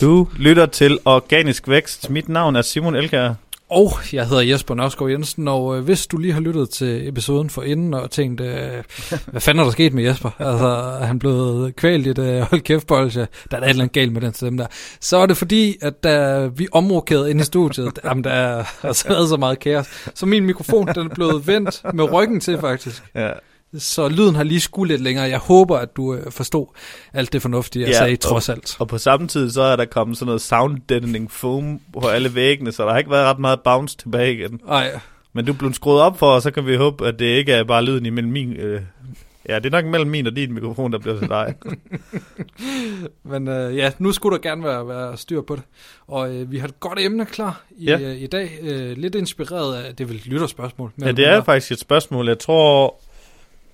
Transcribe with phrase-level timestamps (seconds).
[0.00, 2.10] Du lytter til Organisk Vækst.
[2.10, 3.34] Mit navn er Simon Elkær.
[3.70, 7.50] Og jeg hedder Jesper Nørskov Jensen, og øh, hvis du lige har lyttet til episoden
[7.50, 8.70] for inden og tænkt, øh,
[9.26, 10.30] hvad fanden er der sket med Jesper?
[10.38, 10.66] Altså,
[11.00, 13.26] er han blevet kvalt i et øh, hold kæft bolsje?
[13.50, 14.66] Der er da et eller andet galt med den stemme der.
[15.00, 19.26] Så er det fordi, at da vi omrokerede ind i studiet, jamen, der er altså
[19.28, 23.02] så meget kaos, så min mikrofon den er blevet vendt med ryggen til faktisk.
[23.14, 23.30] Ja.
[23.78, 25.24] Så lyden har lige skudt lidt længere.
[25.28, 26.66] Jeg håber, at du øh, forstod
[27.12, 28.76] alt det fornuftige, jeg Ja, sagde, og- trods alt.
[28.80, 32.34] Og på samme tid, så er der kommet sådan noget sound deadening foam på alle
[32.34, 34.60] væggene, så der har ikke været ret meget bounce tilbage igen.
[34.68, 35.00] Ej,
[35.32, 37.64] Men du blevet skruet op for, og så kan vi håbe, at det ikke er
[37.64, 38.52] bare lyden imellem min...
[38.52, 38.80] Øh,
[39.48, 41.54] ja, det er nok mellem min og din mikrofon, der bliver til dig.
[43.24, 45.62] Men øh, ja, nu skulle der gerne være, være styr på det.
[46.06, 47.98] Og øh, vi har et godt emne klar i, Ja.
[48.00, 48.50] øh, i dag.
[48.62, 50.92] Øh, lidt inspireret af, det er vel et lytterspørgsmål.
[51.00, 52.28] ja, det er faktisk et spørgsmål.
[52.28, 53.00] Jeg tror...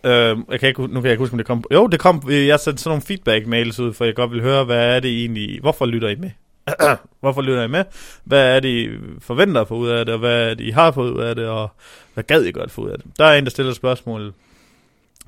[0.04, 1.64] Øh, jeg kan ikke, nu kan jeg ikke huske, om det kom...
[1.72, 2.22] Jo, det kom...
[2.30, 5.60] Jeg sendte sådan nogle feedback-mails ud, for jeg godt vil høre, hvad er det egentlig...
[5.60, 6.30] Hvorfor lytter I med?
[7.20, 7.84] Hvorfor lytter I med?
[8.24, 8.88] Hvad er det, I
[9.18, 11.34] forventer at få ud af det, og hvad er det, I har fået ud af
[11.34, 11.68] det, og
[12.14, 13.06] hvad gad I godt få ud af det?
[13.18, 14.34] Der er en, der stiller spørgsmål.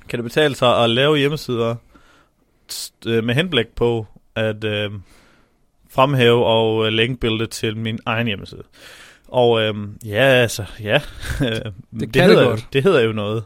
[0.09, 1.75] Kan det betale sig at lave hjemmesider
[3.05, 4.91] øh, med henblik på at øh,
[5.89, 8.63] fremhæve og øh, linkbuilde til min egen hjemmeside?
[9.27, 11.01] Og øh, ja, altså, ja.
[11.39, 11.63] det,
[11.99, 12.59] kan det hedder, godt.
[12.59, 13.43] Jo, det hedder jo noget.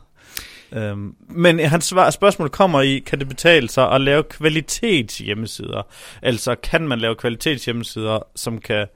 [0.74, 5.82] Øhm, men hans svar, spørgsmål kommer i, kan det betale sig at lave kvalitetshjemmesider?
[6.22, 8.88] Altså, kan man lave kvalitetshjemmesider, som kan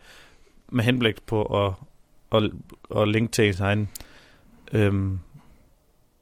[0.72, 1.74] med henblik på at,
[2.44, 2.52] at,
[3.02, 3.90] at linke til ens egen?
[4.74, 5.20] Øhm,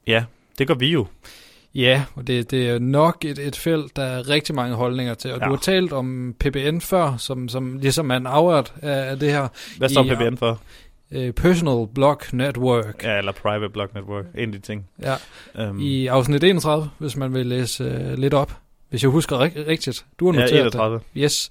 [0.06, 0.24] ja,
[0.58, 1.06] det gør vi jo.
[1.74, 5.32] Ja, og det, det er nok et, et felt, der er rigtig mange holdninger til.
[5.32, 5.44] Og Ja.
[5.44, 9.30] du har talt om PBN før, som, som ligesom er en afret af, af det
[9.30, 9.48] her.
[9.78, 10.60] Hvad står I- PBN for?
[11.12, 13.04] Øh, Personal Blog Network.
[13.04, 14.24] Ja, eller Private Blog Network.
[14.38, 14.86] En af de ting.
[15.02, 15.14] Ja.
[15.58, 18.52] Øhm, I afsnit 31, hvis man vil læse øh, lidt op.
[18.90, 20.04] Hvis jeg husker rig- rigtigt.
[20.20, 20.74] Du har ja, noteret det.
[20.74, 21.00] 31.
[21.16, 21.50] Yes.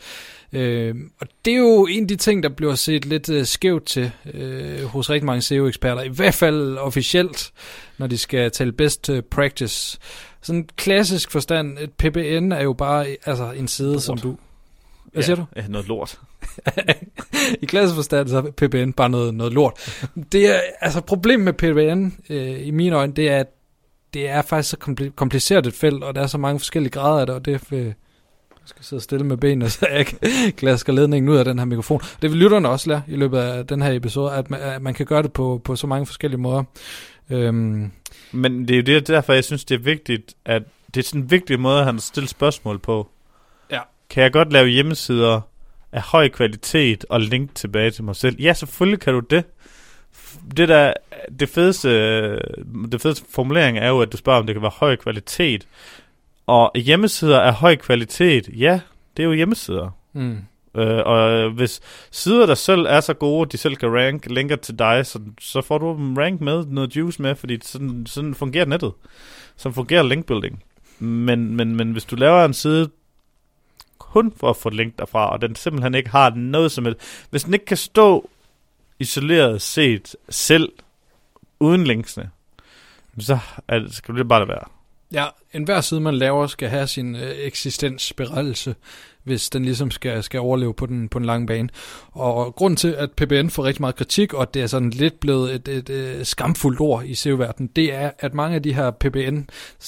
[0.54, 3.86] Øh, og det er jo en af de ting, der bliver set lidt øh, skævt
[3.86, 6.02] til øh, hos rigtig mange SEO-eksperter.
[6.02, 7.52] I hvert fald officielt,
[7.98, 10.00] når de skal tale best øh, practice.
[10.42, 14.02] Sådan en klassisk forstand, et PBN er jo bare altså, en side, Lort.
[14.04, 14.38] som du...
[15.12, 15.46] Hvad ja, siger du?
[15.56, 16.20] Ja, noget lort.
[17.62, 20.04] I klassisk forstand, så er PBN bare noget, noget lort.
[20.32, 23.48] Det er, altså problemet med PBN, øh, i mine øjne, det er, at
[24.14, 27.20] det er faktisk så kompli- kompliceret et felt, og der er så mange forskellige grader
[27.20, 27.62] af det, og det.
[27.72, 27.86] Øh,
[28.64, 30.06] jeg skal sidde stille med benene, så jeg
[30.58, 32.02] klasker ledningen ud af den her mikrofon.
[32.22, 34.94] Det vil lytterne også lære i løbet af den her episode, at man, at man
[34.94, 36.64] kan gøre det på, på så mange forskellige måder.
[37.30, 37.92] Øhm,
[38.32, 41.22] Men det er jo det, derfor, jeg synes, det er vigtigt, at det er sådan
[41.22, 43.08] en vigtig måde, han stiller spørgsmål på.
[43.72, 43.80] Ja.
[44.10, 45.42] Kan jeg godt lave hjemmesider
[45.94, 48.42] af høj kvalitet og link tilbage til mig selv?
[48.42, 49.44] Ja, selvfølgelig kan du det.
[50.58, 50.94] Det der,
[51.40, 51.90] det fedeste,
[52.92, 55.68] det fedeste formulering er jo, at du spørger, om det kan være høj kvalitet.
[56.48, 58.80] Og hjemmesider af høj kvalitet, ja,
[59.18, 59.90] det er jo hjemmesider.
[60.14, 60.38] mm,
[60.78, 64.56] Øh, og øh, hvis sider, der selv er så gode, de selv kan rank, linker
[64.56, 68.36] til dig, så, så får du dem rank med, noget juice med, fordi sådan, sådan
[68.36, 68.92] fungerer nettet.
[69.56, 70.64] Sådan fungerer linkbuilding.
[71.00, 72.90] Men, men, men hvis du laver en side
[74.14, 77.26] kun for at få link derfra, og den simpelthen ikke har noget som et...
[77.30, 78.30] hvis den ikke kan stå
[79.00, 80.70] isoleret set selv,
[81.60, 82.30] uden linksene,
[83.20, 84.64] så er det, skal det bare være.
[85.12, 88.76] Ja, enhver side, man laver, skal have sin øh, eksistensberettelse,
[89.24, 91.70] hvis den ligesom skal, skal overleve på den, på den lange bane.
[92.12, 95.56] Og grunden til, at PBN får rigtig meget kritik, og det er sådan lidt blevet
[95.56, 99.40] et, et, et skamfuldt ord i SEO-verdenen, det er, at mange af de her PBN,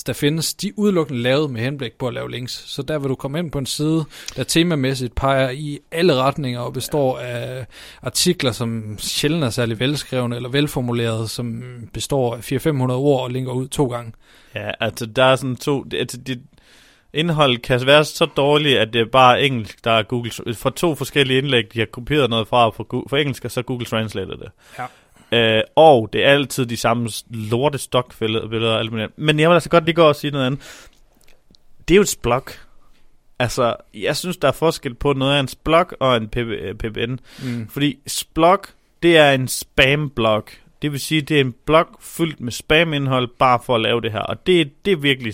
[0.08, 2.64] der findes, de er udelukkende lavet med henblik på at lave links.
[2.68, 4.06] Så der vil du komme ind på en side,
[4.36, 7.66] der temamæssigt peger i alle retninger og består af
[8.02, 13.52] artikler, som sjældent er særlig velskrevne eller velformulerede, som består af 400-500 ord og linker
[13.52, 14.12] ud to gange.
[14.56, 15.84] Ja, altså der er sådan to...
[15.84, 16.42] Det, altså, det,
[17.14, 20.32] indhold kan være så dårligt, at det er bare engelsk, der er Google...
[20.54, 23.86] Fra to forskellige indlæg, de har kopieret noget fra for, for engelsk, og så Google
[23.86, 24.52] Translated det.
[24.80, 24.86] Ja.
[25.32, 29.04] Øh, og det er altid de samme lorte stokbilleder og alt muligt.
[29.04, 29.20] andet.
[29.20, 30.90] Men jeg vil altså godt lige gå og sige noget andet.
[31.88, 32.44] Det er jo et blog.
[33.40, 36.76] Altså, jeg synes, der er forskel på noget af en blog og en PB, øh,
[36.76, 37.20] PBN.
[37.44, 37.68] Mm.
[37.70, 38.00] Fordi
[38.34, 38.60] blog,
[39.04, 40.44] det er en spam-blog.
[40.82, 44.12] Det vil sige, det er en blog fyldt med spam-indhold, bare for at lave det
[44.12, 44.20] her.
[44.20, 45.34] Og det, det er virkelig...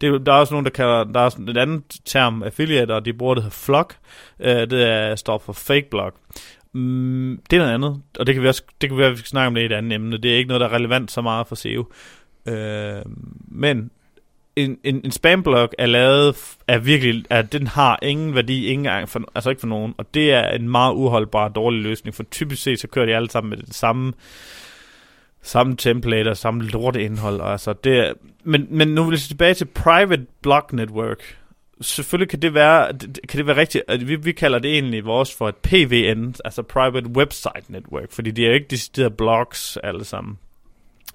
[0.00, 1.04] Det, der er også nogen, der kalder...
[1.04, 3.90] Der er også et andet term, affiliate, og de bruger det her flog.
[4.40, 6.12] Øh, det er, står for fake blog.
[6.72, 9.28] Mm, det er noget andet, og det kan vi også det kan vi, vi skal
[9.28, 10.16] snakke om det i et andet emne.
[10.16, 11.92] Det er ikke noget, der er relevant så meget for SEO.
[12.48, 13.02] Øh,
[13.48, 13.90] men
[14.56, 19.08] en, en, en spamblog er lavet, er virkelig, at den har ingen værdi, ingen gang
[19.08, 22.62] for, altså ikke for nogen, og det er en meget uholdbar dårlig løsning, for typisk
[22.62, 24.12] set, så kører de alle sammen med det samme,
[25.42, 28.12] samme template og samme lorteindhold, altså det er,
[28.44, 31.38] men, men nu vil jeg tilbage til Private Blog Network,
[31.80, 32.98] selvfølgelig kan det være,
[33.28, 36.62] kan det være rigtigt, at vi, vi kalder det egentlig vores for et PVN, altså
[36.62, 40.38] Private Website Network, fordi det er jo ikke deciderede blogs alle sammen.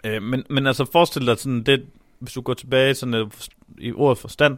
[0.06, 1.86] Øh, men, men altså forestil dig sådan det,
[2.20, 3.28] hvis du går tilbage sådan øh,
[3.78, 4.58] i ordet forstand,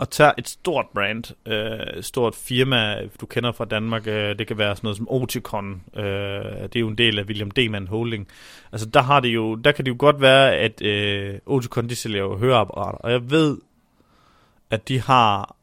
[0.00, 4.46] og tager et stort brand, øh, et stort firma, du kender fra Danmark, øh, det
[4.46, 6.02] kan være sådan noget som Oticon, øh,
[6.62, 8.28] det er jo en del af William Deman Holding.
[8.72, 11.96] Altså der har det jo, der kan det jo godt være, at øh, Oticon, de
[11.96, 13.58] sælger jo høreapparater, og jeg ved,
[14.70, 15.56] at de har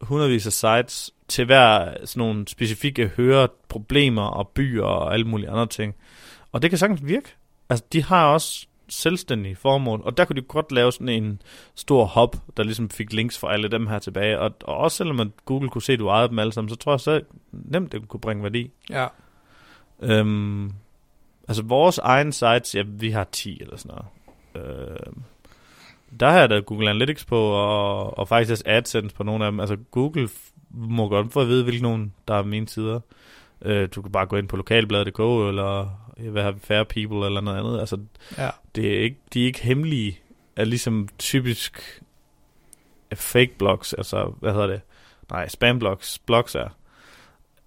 [0.00, 5.66] hundredvis af sites til hver sådan nogle specifikke høreproblemer og byer og alle mulige andre
[5.66, 5.94] ting.
[6.52, 7.34] Og det kan sagtens virke.
[7.70, 11.42] Altså, de har også selvstændige formål, og der kunne de godt lave sådan en
[11.74, 14.40] stor hub, der ligesom fik links for alle dem her tilbage.
[14.40, 16.76] Og, og også selvom at Google kunne se, at du ejede dem alle sammen, så
[16.76, 17.20] tror jeg så
[17.52, 18.70] nemt, det kunne bringe værdi.
[18.90, 19.06] Ja.
[20.02, 20.72] Øhm,
[21.48, 24.06] altså vores egen sites, ja, vi har 10 eller sådan noget.
[24.54, 25.22] Øhm,
[26.20, 29.52] der har jeg da Google Analytics på, og, og faktisk også AdSense på nogle af
[29.52, 29.60] dem.
[29.60, 30.28] Altså Google
[30.70, 33.00] må godt få at vide, hvilke nogen, der er mine sider.
[33.62, 37.80] Øh, du kan bare gå ind på lokalbladet.dk, eller vi, Fair People, eller noget andet.
[37.80, 37.98] Altså,
[38.38, 38.50] Ja.
[38.74, 40.18] det er ikke, de er ikke hemmelige,
[40.56, 42.02] er ligesom typisk
[43.14, 44.80] fake blogs, altså, hvad hedder det?
[45.30, 46.68] Nej, spam blogs, blogs er.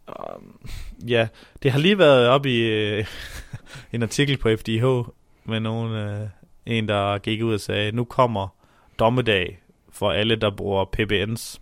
[0.07, 0.69] Um,
[1.07, 1.27] ja,
[1.63, 3.05] det har lige været op i øh,
[3.93, 5.09] en artikel på FDH
[5.45, 6.27] med nogen, øh,
[6.65, 8.47] en der gik ud og sagde, nu kommer
[8.99, 9.59] dommedag
[9.89, 11.61] for alle, der bruger PBNs.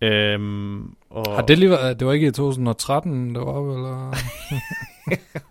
[0.00, 1.34] Øhm, og...
[1.34, 4.14] Har det lige været, det var ikke i 2013, det var eller?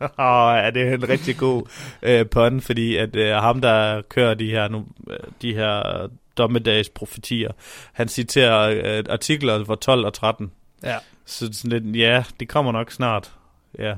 [0.20, 1.64] Åh, ja, det er en rigtig god
[2.02, 6.08] øh, pun, fordi at øh, ham, der kører de her, nu, øh, de her
[6.38, 7.52] dommedags profetier,
[7.94, 10.52] han citerer øh, artikler fra 12 og 13.
[10.84, 10.96] Ja.
[11.26, 13.32] Så sådan lidt, ja, det kommer nok snart.
[13.80, 13.94] Ja.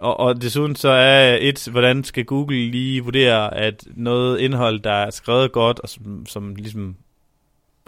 [0.00, 4.92] Og, og desuden så er et, hvordan skal Google lige vurdere, at noget indhold, der
[4.92, 6.96] er skrevet godt, og som, som ligesom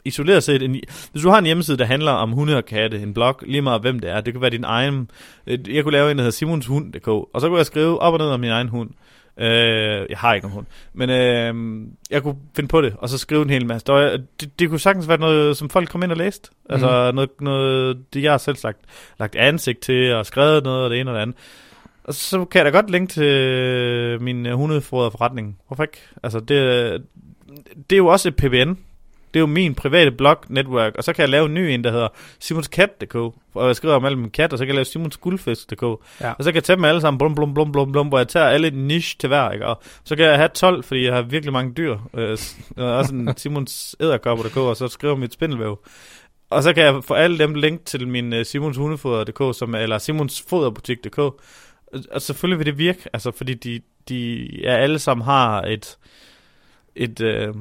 [0.08, 0.70] isoleret set, en,
[1.12, 3.80] hvis du har en hjemmeside, der handler om hunde og katte, en blog, lige meget
[3.80, 5.10] hvem det er, det kan være din egen,
[5.46, 8.18] øh, jeg kunne lave en, der hedder simonshund.dk, og så kunne jeg skrive op og
[8.18, 8.90] ned om min egen hund.
[9.40, 13.18] Øh, jeg har ikke nogen hund, men øh, jeg kunne finde på det, og så
[13.18, 13.86] skrive en hel masse.
[13.86, 16.50] Der var, det, det kunne sagtens være noget, som folk kom ind og læste.
[16.70, 18.78] Altså noget, noget, det jeg har selv sagt,
[19.18, 21.36] lagt ansigt til, og skrevet noget, og det ene og det andet.
[22.04, 25.58] Og så kan jeg da godt linke til min hundefoder forretning.
[25.66, 25.98] Hvorfor ikke?
[26.22, 27.02] Altså, det,
[27.90, 28.78] det er jo også et PBN.
[29.34, 31.84] Det er jo min private blog network, og så kan jeg lave en ny en,
[31.84, 32.08] der hedder
[32.40, 35.82] simonskat.dk, og jeg skriver om alle mine kat, og så kan jeg lave simonsguldfisk.dk,
[36.20, 36.32] Ja.
[36.32, 38.28] og så kan jeg tage dem alle sammen, blum, blum, blum, blum, blum, hvor jeg
[38.28, 39.66] tager alle niche til hver, ikke?
[39.66, 42.38] og så kan jeg have 12, fordi jeg har virkelig mange dyr, øh,
[42.76, 45.78] og også en Simons æderkopper.dk, og så skriver mit spindelvæv.
[46.50, 49.98] Og så kan jeg få alle dem link til min uh, simonshundefoder.dk, som, er- eller
[49.98, 51.40] simonsfoderbutik.dk, og,
[52.12, 55.96] og selvfølgelig vil det virke, altså fordi de, de ja, alle sammen har et,
[56.96, 57.54] et øh,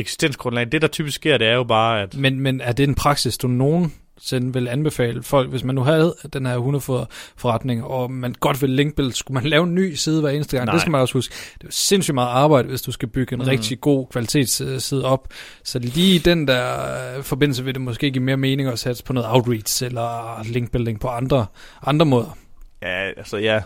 [0.00, 0.72] eksistensgrundlag.
[0.72, 3.38] Det, der typisk sker, det er jo bare, at Men, men er det en praksis,
[3.38, 8.62] du nogensinde vil anbefale folk, hvis man nu havde den her hundeforretning, og man godt
[8.62, 10.66] vil linkbuild, skulle man lave en ny side hver eneste gang?
[10.66, 10.72] Nej.
[10.72, 11.34] Det skal man også huske.
[11.54, 13.48] Det er jo sindssygt meget arbejde, hvis du skal bygge en mm.
[13.48, 15.28] rigtig god kvalitetsside op.
[15.64, 19.12] Så lige den der øh, forbindelse vil det måske give mere mening at satse på
[19.12, 21.46] noget outreach eller linkbuilding på andre,
[21.82, 22.36] andre måder.
[22.82, 23.60] Ja, altså ja.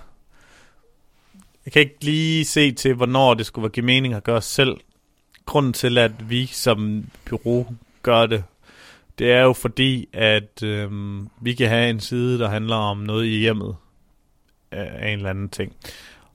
[1.64, 4.76] Jeg kan ikke lige se til, hvornår det skulle give mening at gøre selv.
[5.48, 7.66] Grunden til, at vi som bureau
[8.02, 8.44] gør det,
[9.18, 13.26] det er jo fordi, at øhm, vi kan have en side, der handler om noget
[13.26, 13.76] i hjemmet
[14.70, 15.72] af en eller anden ting.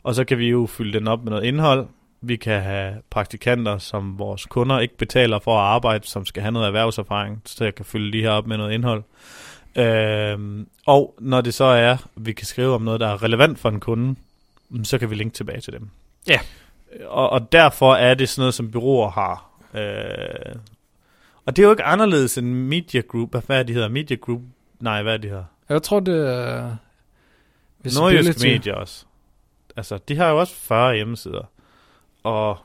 [0.03, 1.87] Og så kan vi jo fylde den op med noget indhold.
[2.21, 6.51] Vi kan have praktikanter, som vores kunder ikke betaler for at arbejde, som skal have
[6.51, 9.03] noget erhvervserfaring, så jeg kan fylde de her op med noget indhold.
[9.75, 13.69] Øhm, og når det så er, vi kan skrive om noget, der er relevant for
[13.69, 14.15] en kunde,
[14.83, 15.89] så kan vi linke tilbage til dem.
[16.27, 16.39] Ja.
[17.05, 19.49] Og, og derfor er det sådan noget, som byråer har.
[19.73, 20.55] Øh,
[21.45, 23.31] og det er jo ikke anderledes end Media Group.
[23.45, 23.87] Hvad er det, de hedder?
[23.89, 24.41] Media Group?
[24.79, 25.43] Nej, hvad er det, de hedder?
[25.69, 26.75] Jeg tror, det er...
[27.99, 28.47] Nordjysk visibility.
[28.67, 29.05] Media også.
[29.77, 31.49] Altså, de har jo også 40 hjemmesider.
[32.23, 32.57] Og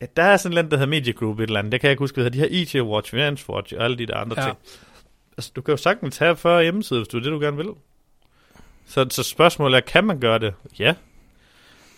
[0.00, 1.72] ja, der er sådan lidt, der hedder Media Group et eller andet.
[1.72, 2.30] Det kan jeg ikke huske, hvad.
[2.30, 4.46] De har IT Watch, Finance Watch og alle de der andre Ja.
[4.46, 4.56] ting.
[5.36, 7.68] Altså, du kan jo sagtens have 40 hjemmesider, hvis du er det, du gerne vil.
[8.86, 10.54] Så, så spørgsmålet er, kan man gøre det?
[10.78, 10.94] Ja.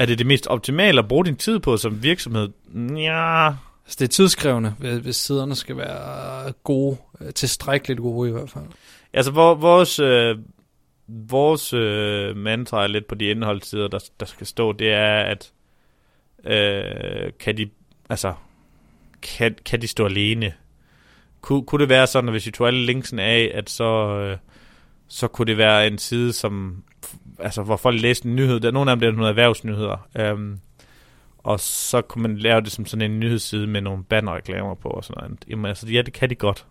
[0.03, 2.49] Er det det mest optimale at bruge din tid på som virksomhed?
[2.97, 3.47] Ja.
[3.47, 4.71] Altså, det er tidskrævende,
[5.03, 8.65] hvis, siderne skal være gode, øh, tilstrækkeligt gode i hvert fald.
[9.13, 10.39] Altså, vores, øh,
[11.09, 15.53] vores øh, mantra er lidt på de indholdssider, der, der skal stå, det er, at
[16.45, 17.71] øh, kan de,
[18.09, 18.35] altså,
[19.23, 20.53] kan, kan de stå alene?
[21.41, 24.37] Kun, kunne det være sådan, at hvis vi tog alle linksen af, at så, øh,
[25.09, 26.85] så kunne det være en side, som,
[27.39, 28.61] altså, hvor folk læste en nyhed.
[28.61, 30.09] Der er nogle af dem, er nogle erhvervsnyheder.
[30.33, 30.61] Um,
[31.39, 35.05] og så kunne man lave det som sådan en nyhedsside med nogle bannerreklamer på og
[35.05, 35.45] sådan noget.
[35.49, 36.67] Jamen altså, ja, det kan de godt.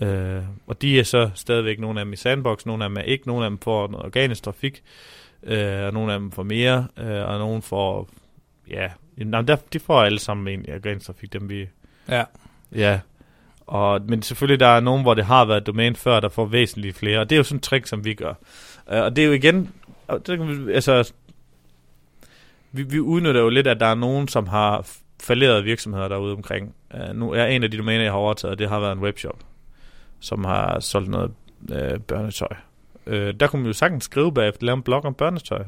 [0.00, 3.02] Øh, og de er så stadigvæk nogle af dem i sandbox, nogle af dem er
[3.02, 4.82] ikke, nogle af dem får noget organisk trafik,
[5.42, 8.08] øh, og nogle af dem får mere, øh, og nogle får,
[8.70, 11.68] ja, jamen, der, de får alle sammen egentlig organisk trafik, dem vi,
[12.08, 12.24] Ja.
[12.74, 13.00] ja.
[13.66, 16.96] Og, men selvfølgelig, der er nogen, hvor det har været domæne før, der får væsentligt
[16.96, 18.34] flere, og det er jo sådan et trick, som vi gør.
[18.92, 19.70] Øh, og det er jo igen,
[20.08, 21.12] altså,
[22.72, 24.86] vi, vi udnytter jo lidt, at der er nogen, som har
[25.22, 26.74] falderede virksomheder derude omkring.
[26.94, 29.38] Uh, nu er en af de domæner, jeg har overtaget, det har været en webshop,
[30.20, 31.30] som har solgt noget
[31.60, 32.56] uh, børnetøj.
[33.06, 35.64] Uh, der kunne man jo sagtens skrive bagefter, lave en blog om børnetøj.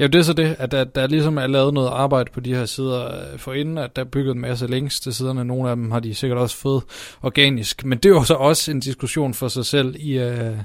[0.00, 2.54] Ja, det er så det, at der, der ligesom er lavet noget arbejde på de
[2.54, 5.44] her sider øh, for inden, at der er bygget en masse links til siderne.
[5.44, 6.82] Nogle af dem har de sikkert også fået
[7.22, 7.84] organisk.
[7.84, 10.56] Men det er jo så også en diskussion for sig selv i, øh,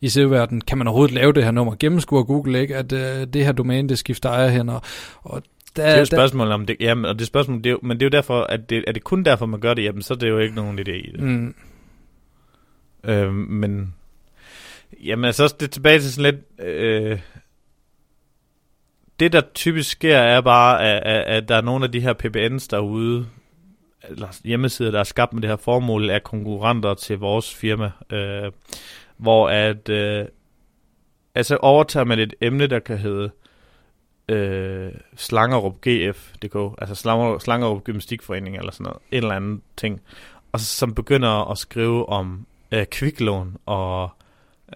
[0.00, 0.60] i SEO-verdenen.
[0.60, 1.74] Kan man overhovedet lave det her nummer?
[1.80, 4.68] Gennemskue Google ikke, at øh, det her domæne, det skifter ejer hen.
[4.68, 4.82] Og,
[5.22, 5.42] og
[5.76, 8.00] der, Det er jo et spørgsmål om det, jamen, og det spørgsmål, det er men
[8.00, 10.14] det er jo derfor, at det, er det kun derfor, man gør det, jamen, så
[10.14, 11.20] er det jo ikke nogen idé i det.
[11.20, 11.54] mm,
[13.04, 13.94] Øh, men
[15.04, 17.18] jamen altså også det tilbage til sådan lidt øh,
[19.20, 22.12] det der typisk sker er bare at, at, at der er nogle af de her
[22.12, 23.26] PBNs derude
[24.08, 28.52] eller hjemmesider der er skabt med det her formål er konkurrenter til vores firma øh,
[29.16, 30.26] hvor at øh,
[31.34, 33.30] altså overtager man et emne der kan hedde
[34.28, 40.00] øh, Slangerup GF.dk, altså Slangerup, Slangerup Gymnastikforening eller sådan noget, en eller anden ting,
[40.52, 44.10] og så, som begynder at skrive om øh, kviklån og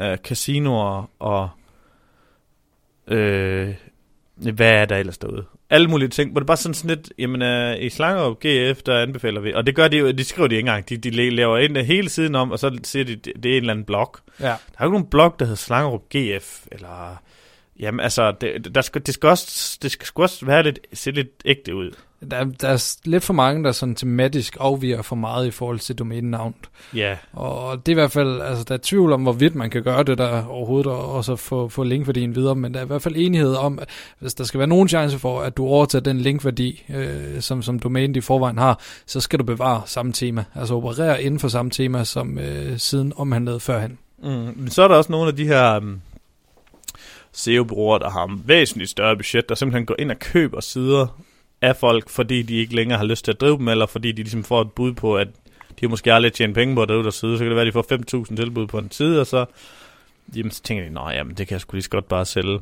[0.01, 1.49] øh, casinoer og
[3.07, 3.75] øh,
[4.37, 5.45] hvad er der ellers derude?
[5.71, 9.03] Alle mulige ting, hvor det bare sådan, sådan lidt, jamen øh, i Slangerup GF, der
[9.03, 11.59] anbefaler vi, og det gør de jo, de skriver de ikke engang, de, de laver
[11.59, 14.17] ind hele siden om, og så siger de, det, det er en eller anden blog.
[14.41, 14.47] ja.
[14.47, 17.23] Der er jo ikke nogen blog, der hedder Slangerup GF, eller,
[17.81, 21.29] jamen altså, det, der skal, det skal også, det skal også være lidt, se lidt
[21.45, 21.91] ægte ud.
[22.31, 25.99] Der, der er lidt for mange, der sådan tematisk afviger for meget i forhold til
[25.99, 26.57] domænenavnet.
[26.95, 29.83] Ja, Og det er i hvert fald, altså der er tvivl om, hvorvidt man kan
[29.83, 32.87] gøre det der overhovedet, og og så få, få linkværdien videre, men der er i
[32.87, 33.89] hvert fald enighed om, at
[34.19, 37.79] hvis der skal være nogen chance for, at du overtager den linkværdi, øh, som, som
[37.79, 41.71] domænet i forvejen har, så skal du bevare samme tema, altså operere inden for samme
[41.71, 43.99] tema, som øh, siden omhandlede førhen.
[44.23, 46.01] Mm, men så er der også nogle af de her um,
[47.33, 51.23] SEO-bureauer, der har væsentligt større budget, der simpelthen går ind og køber sider
[51.63, 54.23] af folk, fordi de ikke længere har lyst til at drive dem, eller fordi de
[54.23, 55.29] ligesom får et bud på, at
[55.81, 57.75] de måske aldrig tjent penge på at drive deres side, så kan det være, at
[57.75, 59.45] de får 5.000 tilbud på en side, og så,
[60.37, 62.61] jamen, så tænker de, nej, jamen, det kan jeg sgu lige så godt bare sælge.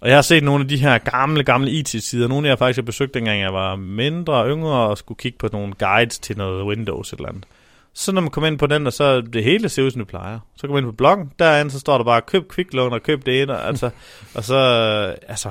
[0.00, 2.82] Og jeg har set nogle af de her gamle, gamle IT-sider, nogle jeg faktisk har
[2.82, 6.64] besøgt, dengang jeg var mindre og yngre, og skulle kigge på nogle guides til noget
[6.64, 7.44] Windows eller andet.
[7.94, 10.08] Så når man kommer ind på den, og så det hele ser ud, som det
[10.08, 10.38] plejer.
[10.56, 13.26] Så kommer man ind på bloggen, derinde, så står der bare, køb kviklån og køb
[13.26, 13.90] det ene, og, altså,
[14.36, 15.50] og så, øh, altså,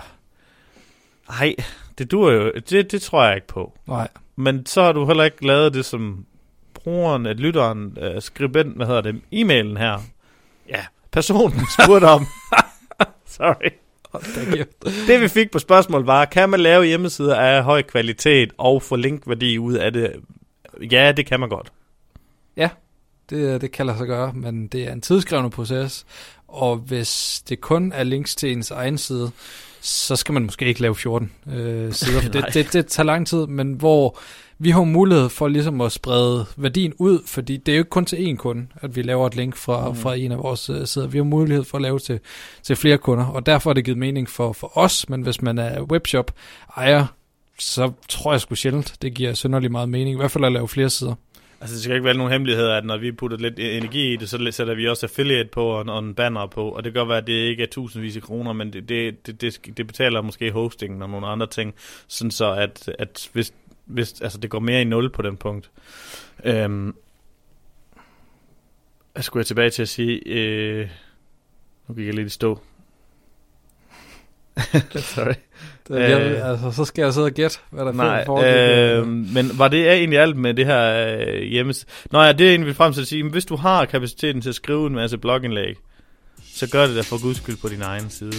[1.29, 1.55] ej,
[1.97, 3.73] det dur jo, det, det tror jeg ikke på.
[3.87, 4.07] Nej.
[4.35, 6.25] Men så har du heller ikke lavet det, som
[6.73, 9.99] brugeren, at lytteren, øh, skribent, hvad hedder det, e-mailen her,
[10.69, 12.25] ja, personen spurgte om.
[13.25, 13.71] Sorry.
[15.07, 18.95] Det vi fik på spørgsmål var, kan man lave hjemmesider af høj kvalitet og få
[18.95, 20.13] linkværdi ud af det?
[20.91, 21.71] Ja, det kan man godt.
[23.31, 26.05] Det, det kan lade sig gøre, men det er en tidskrævende proces,
[26.47, 29.31] og hvis det kun er links til ens egen side,
[29.81, 33.27] så skal man måske ikke lave 14 øh, sider, for det, det, det tager lang
[33.27, 34.19] tid, men hvor
[34.59, 38.05] vi har mulighed for ligesom at sprede værdien ud, fordi det er jo ikke kun
[38.05, 39.95] til én kunde, at vi laver et link fra, mm.
[39.95, 41.07] fra en af vores øh, sider.
[41.07, 42.19] Vi har mulighed for at lave til,
[42.63, 45.57] til flere kunder, og derfor er det givet mening for, for os, men hvis man
[45.57, 46.31] er webshop
[46.77, 47.05] ejer,
[47.59, 50.67] så tror jeg sgu sjældent, det giver synderligt meget mening, i hvert fald at lave
[50.67, 51.15] flere sider.
[51.61, 54.15] Altså, det skal ikke være nogen hemmelighed, at når vi putter lidt e- energi i
[54.15, 56.69] det, så sætter vi også affiliate på og, og en banner på.
[56.69, 59.27] Og det kan godt være, at det ikke er tusindvis af kroner, men det, det,
[59.27, 61.73] det, det, det betaler måske hostingen og nogle andre ting.
[62.07, 63.53] Sådan så, at, at hvis,
[63.85, 65.71] hvis altså, det går mere i nul på den punkt.
[66.43, 66.95] Øhm,
[69.15, 70.21] jeg skulle jeg tilbage til at sige...
[70.25, 70.89] Øh,
[71.87, 72.59] nu gik jeg lidt i stå.
[74.95, 75.33] Sorry.
[75.87, 78.55] Det, øh, jeg, altså, så skal jeg sidde og gætte, hvad der Nej, foregik.
[78.55, 81.85] øh, men var det egentlig alt med det her øh, hjemmes...
[82.11, 84.49] Nå ja, det er egentlig vil frem til at sige, hvis du har kapaciteten til
[84.49, 85.75] at skrive en masse blogindlæg,
[86.55, 88.33] så gør det da for guds skyld på din egen side.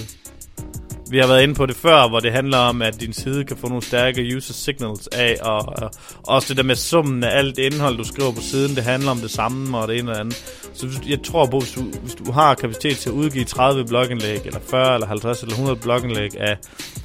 [1.13, 3.57] Vi har været inde på det før, hvor det handler om, at din side kan
[3.57, 5.91] få nogle stærke user signals af, og, og
[6.23, 9.11] også det der med summen af alt det indhold, du skriver på siden, det handler
[9.11, 10.69] om det samme og det ene og det andet.
[10.75, 14.41] Så jeg tror på, hvis du, hvis du har kapacitet til at udgive 30 blogindlæg,
[14.45, 16.57] eller 40, eller 50, eller 100 blogindlæg af,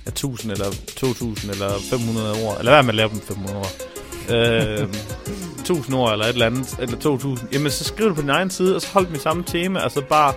[0.05, 0.65] af 1000, eller
[0.97, 3.71] 2000, eller 500 ord, eller hvad man laver dem 500 ord,
[4.29, 4.87] øh,
[5.59, 8.49] 1000 ord, eller et eller andet, eller 2000, jamen så skriv det på din egen
[8.49, 10.33] side, og så hold dem i samme tema, og så bare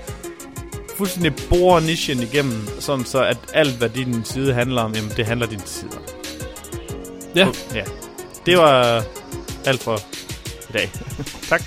[1.01, 5.27] fuldstændig bore nichen igennem, sådan så at alt, hvad din side handler om, jamen det
[5.27, 5.99] handler din sider.
[7.35, 7.49] Ja.
[7.75, 7.85] ja.
[8.47, 9.05] Det var
[9.65, 10.01] alt for
[10.69, 10.91] i dag.
[11.51, 11.63] tak.